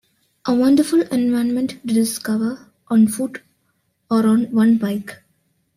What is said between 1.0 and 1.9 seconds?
environment